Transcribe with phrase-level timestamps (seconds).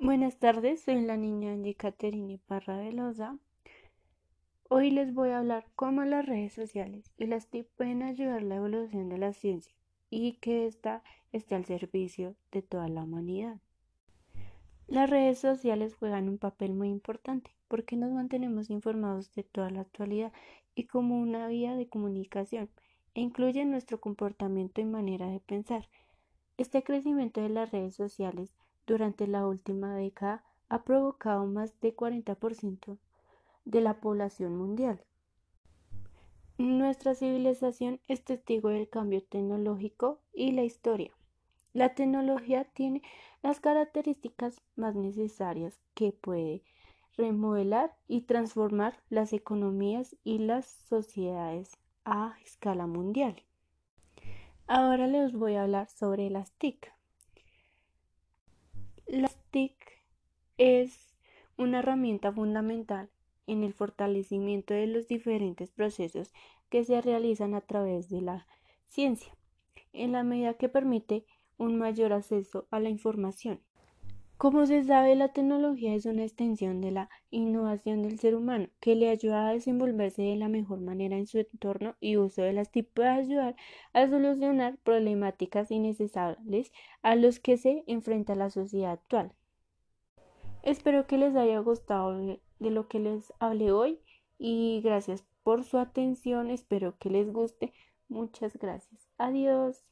[0.00, 3.38] Buenas tardes, soy la niña Angie Caterine Parra Velosa.
[4.68, 8.56] Hoy les voy a hablar cómo las redes sociales y las TIC pueden ayudar la
[8.56, 9.72] evolución de la ciencia
[10.10, 13.60] y que ésta esté al servicio de toda la humanidad.
[14.88, 19.82] Las redes sociales juegan un papel muy importante porque nos mantenemos informados de toda la
[19.82, 20.32] actualidad
[20.74, 22.68] y como una vía de comunicación
[23.14, 25.88] e incluyen nuestro comportamiento y manera de pensar.
[26.56, 28.52] Este crecimiento de las redes sociales
[28.86, 32.98] durante la última década ha provocado más de 40%
[33.64, 35.00] de la población mundial.
[36.58, 41.12] Nuestra civilización es testigo del cambio tecnológico y la historia.
[41.72, 43.02] La tecnología tiene
[43.42, 46.62] las características más necesarias que puede
[47.16, 53.42] remodelar y transformar las economías y las sociedades a escala mundial.
[54.66, 56.92] Ahora les voy a hablar sobre las TIC.
[59.06, 59.76] Las TIC
[60.56, 61.14] es
[61.58, 63.10] una herramienta fundamental
[63.46, 66.32] en el fortalecimiento de los diferentes procesos
[66.70, 68.46] que se realizan a través de la
[68.86, 69.36] ciencia,
[69.92, 71.26] en la medida que permite
[71.58, 73.60] un mayor acceso a la información.
[74.44, 78.94] Como se sabe, la tecnología es una extensión de la innovación del ser humano que
[78.94, 82.70] le ayuda a desenvolverse de la mejor manera en su entorno y uso de las
[82.70, 83.56] TIC puede ayudar
[83.94, 86.70] a solucionar problemáticas innecesarias
[87.00, 89.32] a los que se enfrenta la sociedad actual.
[90.62, 93.98] Espero que les haya gustado de lo que les hablé hoy
[94.36, 96.50] y gracias por su atención.
[96.50, 97.72] Espero que les guste.
[98.10, 99.08] Muchas gracias.
[99.16, 99.86] Adiós.